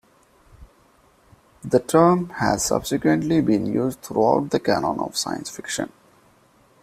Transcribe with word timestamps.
The 1.63 1.79
term 1.79 2.29
has 2.37 2.65
subsequently 2.65 3.39
been 3.39 3.67
used 3.67 4.01
throughout 4.01 4.49
the 4.49 4.59
canon 4.59 4.99
of 4.99 5.15
science 5.15 5.51
fiction. 5.51 5.91